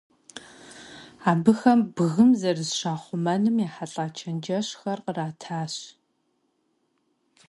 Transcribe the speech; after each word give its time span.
Абыхэм 1.31 1.79
бгым 1.95 2.29
зэрызыщахъумэным 2.39 3.55
ехьэлӀа 3.67 4.05
чэнджэщхэр 4.17 4.99
къратащ. 5.05 5.73